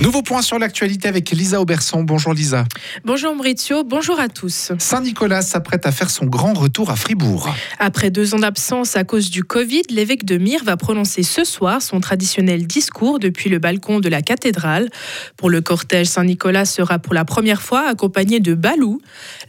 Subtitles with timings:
[0.00, 2.02] Nouveau point sur l'actualité avec Lisa Auberson.
[2.02, 2.64] Bonjour Lisa.
[3.04, 4.72] Bonjour Maurizio, bonjour à tous.
[4.78, 7.54] Saint-Nicolas s'apprête à faire son grand retour à Fribourg.
[7.78, 11.82] Après deux ans d'absence à cause du Covid, l'évêque de Myre va prononcer ce soir
[11.82, 14.88] son traditionnel discours depuis le balcon de la cathédrale.
[15.36, 19.02] Pour le cortège, Saint-Nicolas sera pour la première fois accompagné de Balou.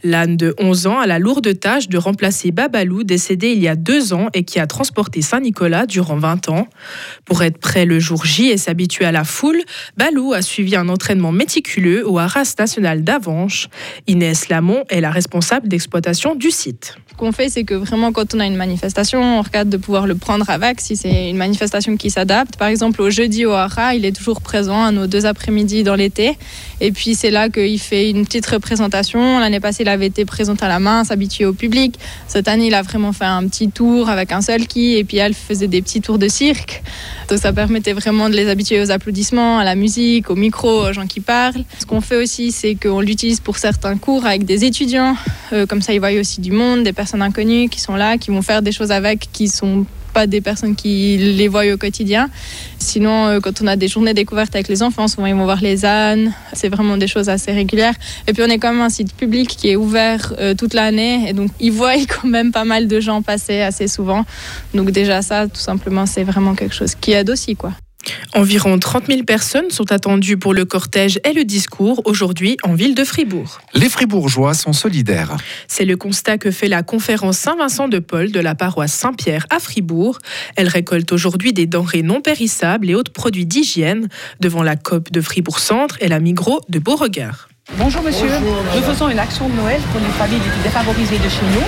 [0.04, 3.76] L'âne de 11 ans a la lourde tâche de remplacer Babalou, décédé il y a
[3.76, 6.68] deux ans et qui a transporté Saint-Nicolas durant 20 ans.
[7.24, 9.62] Pour être prêt le jour J et s'habituer à la foule,
[9.96, 13.68] Balou a suivi un entraînement méticuleux au Haras national d'Avanche.
[14.06, 16.96] Inès Lamont est la responsable d'exploitation du site.
[17.10, 20.06] Ce qu'on fait, c'est que vraiment, quand on a une manifestation, on regarde de pouvoir
[20.06, 22.56] le prendre avec si c'est une manifestation qui s'adapte.
[22.56, 25.94] Par exemple, au jeudi au Hara, il est toujours présent à nos deux après-midi dans
[25.94, 26.38] l'été.
[26.80, 29.38] Et puis, c'est là qu'il fait une petite représentation.
[29.38, 31.98] L'année passée, il avait été présent à la main, s'habituer au public.
[32.26, 35.18] Cette année, il a vraiment fait un petit tour avec un seul qui, et puis
[35.18, 36.82] elle faisait des petits tours de cirque.
[37.28, 40.92] Donc, ça permettait vraiment de les habituer aux applaudissements, à la musique, au micro, aux
[40.92, 41.64] gens qui parlent.
[41.78, 45.16] Ce qu'on fait aussi, c'est qu'on l'utilise pour certains cours avec des étudiants.
[45.52, 48.30] Euh, comme ça, ils voient aussi du monde, des personnes inconnues qui sont là, qui
[48.30, 52.28] vont faire des choses avec, qui sont pas des personnes qui les voient au quotidien.
[52.78, 55.60] Sinon, euh, quand on a des journées découvertes avec les enfants, souvent ils vont voir
[55.60, 56.32] les ânes.
[56.52, 57.94] C'est vraiment des choses assez régulières.
[58.26, 61.28] Et puis on est quand même un site public qui est ouvert euh, toute l'année.
[61.28, 64.24] Et donc ils voient quand même pas mal de gens passer assez souvent.
[64.74, 67.56] Donc déjà ça, tout simplement, c'est vraiment quelque chose qui aide aussi.
[67.56, 67.72] quoi.
[68.34, 72.94] Environ 30 000 personnes sont attendues pour le cortège et le discours aujourd'hui en ville
[72.94, 73.60] de Fribourg.
[73.74, 75.36] Les Fribourgeois sont solidaires.
[75.68, 79.58] C'est le constat que fait la conférence Saint-Vincent de Paul de la paroisse Saint-Pierre à
[79.58, 80.18] Fribourg.
[80.56, 84.08] Elle récolte aujourd'hui des denrées non périssables et autres produits d'hygiène
[84.40, 87.48] devant la COP de Fribourg-Centre et la Migros de Beauregard.
[87.78, 88.26] Bonjour monsieur,
[88.74, 91.62] nous faisons une action de Noël pour les familles les plus défavorisées de chez nous.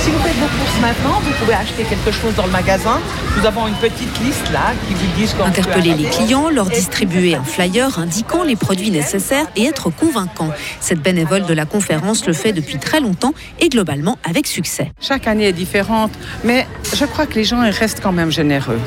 [0.00, 2.98] Si vous faites vos courses maintenant, vous pouvez acheter quelque chose dans le magasin.
[3.36, 6.66] Nous avons une petite liste là qui vous dit ce qu'on Interpeller les clients, leur
[6.66, 10.50] distribuer un flyer indiquant les produits nécessaires et être convaincant.
[10.80, 14.92] Cette bénévole de la conférence le fait depuis très longtemps et globalement avec succès.
[15.00, 16.12] Chaque année est différente,
[16.44, 18.80] mais je crois que les gens ils restent quand même généreux.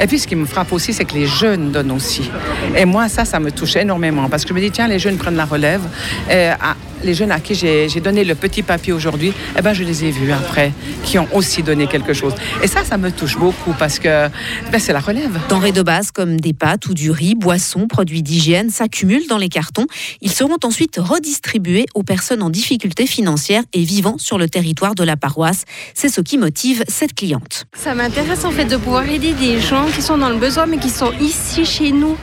[0.00, 2.30] Et puis ce qui me frappe aussi, c'est que les jeunes donnent aussi.
[2.76, 5.16] Et moi, ça, ça me touche énormément parce que je me dis, tiens, les jeunes
[5.16, 5.82] prennent la relève.
[6.28, 9.84] Et, ah, les jeunes à qui j'ai donné le petit papier aujourd'hui, eh ben, je
[9.84, 10.72] les ai vus après,
[11.04, 12.34] qui ont aussi donné quelque chose.
[12.62, 14.28] Et ça, ça me touche beaucoup parce que
[14.70, 15.38] ben, c'est la relève.
[15.48, 19.48] Denrées de base comme des pâtes ou du riz, boissons, produits d'hygiène s'accumulent dans les
[19.48, 19.86] cartons.
[20.20, 25.04] Ils seront ensuite redistribués aux personnes en difficulté financière et vivant sur le territoire de
[25.04, 25.64] la paroisse.
[25.94, 27.66] C'est ce qui motive cette cliente.
[27.76, 30.78] Ça m'intéresse en fait de pouvoir aider des gens qui sont dans le besoin mais
[30.78, 32.16] qui sont ici chez nous.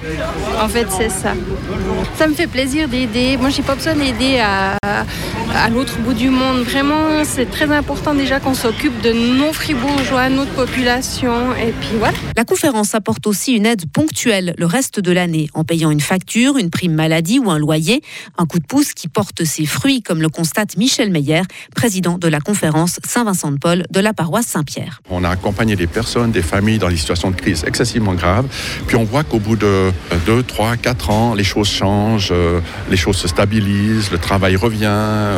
[0.61, 1.33] En fait, c'est ça.
[2.17, 3.37] Ça me fait plaisir d'aider.
[3.37, 5.07] Moi, j'ai pas besoin d'aider à 啊。
[5.55, 6.59] À, l'autre bout du monde.
[6.59, 11.53] Vraiment, c'est très important déjà qu'on s'occupe de nos fribourgeois, notre population.
[11.55, 12.17] Et puis voilà.
[12.35, 16.57] La conférence apporte aussi une aide ponctuelle le reste de l'année en payant une facture,
[16.57, 18.01] une prime maladie ou un loyer.
[18.37, 21.41] Un coup de pouce qui porte ses fruits, comme le constate Michel Meyer,
[21.75, 25.01] président de la conférence Saint-Vincent-de-Paul de la paroisse Saint-Pierre.
[25.09, 28.47] On a accompagné des personnes, des familles dans des situations de crise excessivement graves.
[28.87, 29.91] Puis on voit qu'au bout de
[30.25, 32.59] 2, 3, 4 ans, les choses changent, euh,
[32.89, 34.85] les choses se stabilisent, le travail revient,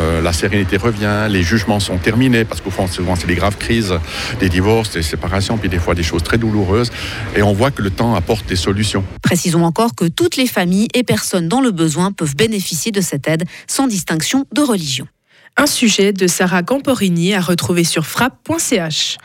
[0.10, 3.58] euh, la sérénité revient, les jugements sont terminés, parce qu'au fond, souvent, c'est des graves
[3.58, 3.94] crises,
[4.40, 6.92] des divorces, des séparations, puis des fois des choses très douloureuses.
[7.36, 9.04] Et on voit que le temps apporte des solutions.
[9.22, 13.28] Précisons encore que toutes les familles et personnes dans le besoin peuvent bénéficier de cette
[13.28, 15.08] aide sans distinction de religion.
[15.58, 19.18] Un sujet de Sarah Camporini à retrouver sur frappe.ch.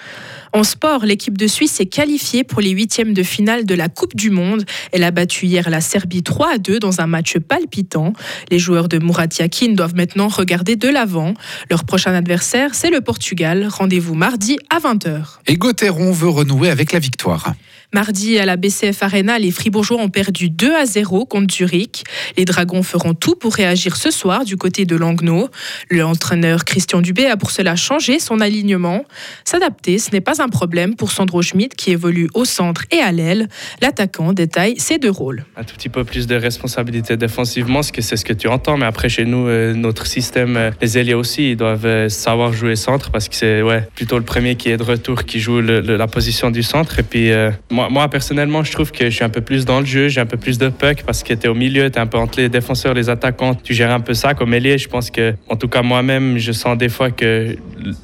[0.54, 4.14] En sport, l'équipe de Suisse est qualifiée pour les huitièmes de finale de la Coupe
[4.14, 4.64] du Monde.
[4.92, 8.12] Elle a battu hier la Serbie 3 à 2 dans un match palpitant.
[8.52, 11.34] Les joueurs de Murat Yakin doivent maintenant regarder de l'avant.
[11.70, 13.66] Leur prochain adversaire, c'est le Portugal.
[13.68, 15.38] Rendez-vous mardi à 20h.
[15.48, 17.54] Et Gauthieron veut renouer avec la victoire.
[17.94, 22.02] Mardi, à la BCF Arena, les Fribourgeois ont perdu 2 à 0 contre Zurich.
[22.36, 25.48] Les Dragons feront tout pour réagir ce soir du côté de Langnau.
[25.92, 29.04] L'entraîneur Christian Dubé a pour cela changé son alignement.
[29.44, 33.12] S'adapter, ce n'est pas un problème pour Sandro Schmidt qui évolue au centre et à
[33.12, 33.48] l'aile.
[33.80, 35.44] L'attaquant détaille ses deux rôles.
[35.56, 38.76] Un tout petit peu plus de responsabilité défensivement, ce que c'est ce que tu entends.
[38.76, 42.52] Mais après, chez nous, euh, notre système, euh, les ailiers aussi, ils doivent euh, savoir
[42.54, 45.60] jouer centre parce que c'est ouais, plutôt le premier qui est de retour qui joue
[45.60, 46.98] la position du centre.
[46.98, 47.30] Et puis,
[47.70, 50.20] moi, moi, personnellement, je trouve que je suis un peu plus dans le jeu, j'ai
[50.20, 52.40] un peu plus de puck parce que tu au milieu, tu es un peu entre
[52.40, 54.78] les défenseurs, les attaquants, tu gères un peu ça comme ailier.
[54.78, 57.56] Je pense que, en tout cas, moi-même, je sens des fois que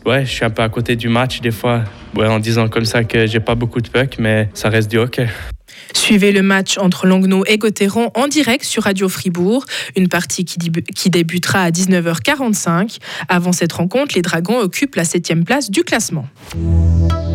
[0.07, 1.83] ouais, je suis un peu à côté du match, des fois,
[2.17, 4.99] ouais, en disant comme ça que j'ai pas beaucoup de puck, mais ça reste du
[4.99, 5.29] hockey.
[6.11, 9.65] Suivez le match entre Langnau et Gauthieron en direct sur Radio Fribourg,
[9.97, 12.99] une partie qui, qui débutera à 19h45.
[13.29, 16.27] Avant cette rencontre, les Dragons occupent la 7 place du classement.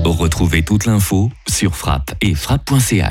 [0.03, 3.01] Retrouvez toute l'info sur frappe et frappe.ch.